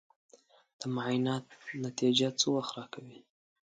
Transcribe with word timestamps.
د 0.79 0.81
معاینات 0.95 1.45
نتیجه 1.85 2.29
څه 2.39 2.45
وخت 2.55 2.71
راکوې؟ 2.77 3.19